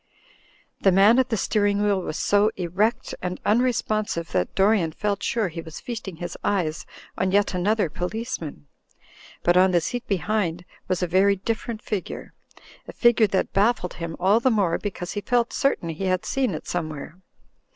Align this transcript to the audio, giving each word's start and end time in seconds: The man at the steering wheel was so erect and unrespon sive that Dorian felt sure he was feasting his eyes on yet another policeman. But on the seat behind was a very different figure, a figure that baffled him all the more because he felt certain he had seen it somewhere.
The 0.79 0.91
man 0.91 1.19
at 1.19 1.29
the 1.29 1.37
steering 1.37 1.83
wheel 1.83 2.01
was 2.01 2.17
so 2.17 2.49
erect 2.57 3.13
and 3.21 3.39
unrespon 3.45 4.07
sive 4.09 4.31
that 4.31 4.55
Dorian 4.55 4.93
felt 4.93 5.21
sure 5.21 5.49
he 5.49 5.61
was 5.61 5.79
feasting 5.79 6.15
his 6.15 6.35
eyes 6.43 6.87
on 7.19 7.31
yet 7.31 7.53
another 7.53 7.87
policeman. 7.87 8.65
But 9.43 9.57
on 9.57 9.69
the 9.69 9.79
seat 9.79 10.07
behind 10.07 10.65
was 10.87 11.03
a 11.03 11.07
very 11.07 11.35
different 11.35 11.83
figure, 11.83 12.33
a 12.87 12.93
figure 12.93 13.27
that 13.27 13.53
baffled 13.53 13.93
him 13.93 14.15
all 14.19 14.39
the 14.39 14.49
more 14.49 14.79
because 14.79 15.11
he 15.11 15.21
felt 15.21 15.53
certain 15.53 15.89
he 15.89 16.05
had 16.05 16.25
seen 16.25 16.55
it 16.55 16.65
somewhere. 16.67 17.19